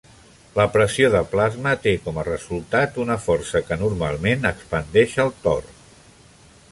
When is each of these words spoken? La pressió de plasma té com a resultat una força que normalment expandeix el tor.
La 0.59 0.63
pressió 0.75 1.09
de 1.15 1.19
plasma 1.33 1.73
té 1.83 1.93
com 2.05 2.17
a 2.21 2.25
resultat 2.29 2.97
una 3.05 3.19
força 3.27 3.61
que 3.67 3.77
normalment 3.83 4.51
expandeix 4.53 5.15
el 5.25 5.31
tor. 5.47 5.73